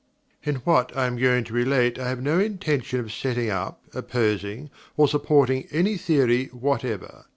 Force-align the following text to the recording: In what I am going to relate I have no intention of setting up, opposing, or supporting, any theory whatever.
In 0.41 0.55
what 0.65 0.97
I 0.97 1.05
am 1.05 1.15
going 1.17 1.43
to 1.43 1.53
relate 1.53 1.99
I 1.99 2.09
have 2.09 2.23
no 2.23 2.39
intention 2.39 2.99
of 2.99 3.13
setting 3.13 3.51
up, 3.51 3.83
opposing, 3.93 4.71
or 4.97 5.07
supporting, 5.07 5.67
any 5.69 5.95
theory 5.95 6.47
whatever. 6.47 7.25